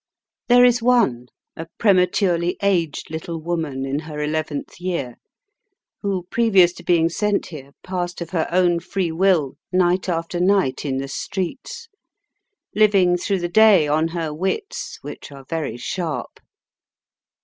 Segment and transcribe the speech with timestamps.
[0.47, 5.17] There is one, a prematurely aged little woman in her eleventh year,
[6.01, 10.85] who, previous to being sent here, passed of her own free will night after night
[10.85, 11.87] in the streets,
[12.73, 16.39] living through the day on her wits, which are very sharp.